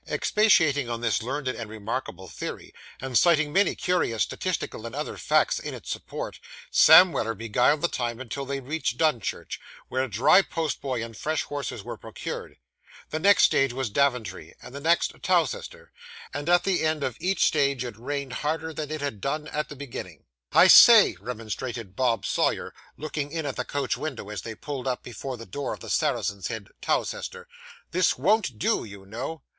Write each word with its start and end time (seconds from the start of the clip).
Expatiating 0.07 0.87
upon 0.87 1.01
this 1.01 1.21
learned 1.21 1.47
and 1.47 1.69
remarkable 1.69 2.27
theory, 2.27 2.73
and 2.99 3.15
citing 3.15 3.53
many 3.53 3.75
curious 3.75 4.23
statistical 4.23 4.87
and 4.87 4.95
other 4.95 5.15
facts 5.15 5.59
in 5.59 5.75
its 5.75 5.91
support, 5.91 6.39
Sam 6.71 7.11
Weller 7.11 7.35
beguiled 7.35 7.81
the 7.83 7.87
time 7.87 8.19
until 8.19 8.43
they 8.43 8.59
reached 8.61 8.97
Dunchurch, 8.97 9.59
where 9.89 10.03
a 10.05 10.09
dry 10.09 10.41
postboy 10.41 11.03
and 11.03 11.15
fresh 11.15 11.43
horses 11.43 11.83
were 11.83 11.97
procured; 11.97 12.57
the 13.11 13.19
next 13.19 13.43
stage 13.43 13.73
was 13.73 13.91
Daventry, 13.91 14.55
and 14.59 14.73
the 14.73 14.79
next 14.79 15.13
Towcester; 15.21 15.91
and 16.33 16.49
at 16.49 16.63
the 16.63 16.81
end 16.83 17.03
of 17.03 17.15
each 17.19 17.45
stage 17.45 17.85
it 17.85 17.95
rained 17.95 18.33
harder 18.33 18.73
than 18.73 18.89
it 18.89 19.01
had 19.01 19.21
done 19.21 19.47
at 19.49 19.69
the 19.69 19.75
beginning. 19.75 20.23
'I 20.51 20.67
say,' 20.69 21.15
remonstrated 21.21 21.95
Bob 21.95 22.25
Sawyer, 22.25 22.73
looking 22.97 23.31
in 23.31 23.45
at 23.45 23.55
the 23.55 23.63
coach 23.65 23.97
window, 23.97 24.31
as 24.31 24.41
they 24.41 24.55
pulled 24.55 24.87
up 24.87 25.03
before 25.03 25.37
the 25.37 25.45
door 25.45 25.75
of 25.75 25.79
the 25.79 25.91
Saracen's 25.91 26.47
Head, 26.47 26.69
Towcester, 26.81 27.47
'this 27.91 28.17
won't 28.17 28.57
do, 28.57 28.83
you 28.83 29.05
know. 29.05 29.43